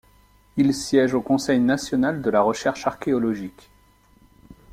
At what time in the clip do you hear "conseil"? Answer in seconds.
1.21-1.59